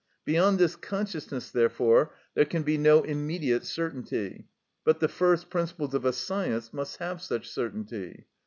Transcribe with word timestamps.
Beyond 0.25 0.57
this 0.57 0.75
consciousness, 0.75 1.51
therefore, 1.51 2.15
there 2.33 2.45
can 2.45 2.63
be 2.63 2.75
no 2.75 3.03
immediate 3.03 3.63
certainty; 3.65 4.47
but 4.83 4.99
the 4.99 5.07
first 5.07 5.51
principles 5.51 5.93
of 5.93 6.05
a 6.05 6.11
science 6.11 6.73
must 6.73 6.97
have 6.97 7.21
such 7.21 7.47
certainty. 7.47 8.25